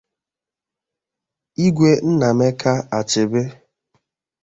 Igwe 1.65 1.91
Nnaemeka 2.09 2.71
Achebe 2.97 3.41